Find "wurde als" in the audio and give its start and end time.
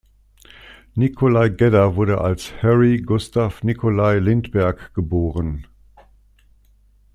1.95-2.53